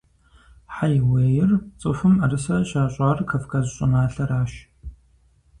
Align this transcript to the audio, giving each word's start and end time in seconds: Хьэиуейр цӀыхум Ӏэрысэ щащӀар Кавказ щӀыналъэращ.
Хьэиуейр 0.75 1.51
цӀыхум 1.79 2.13
Ӏэрысэ 2.19 2.57
щащӀар 2.69 3.17
Кавказ 3.29 3.65
щӀыналъэращ. 3.75 4.51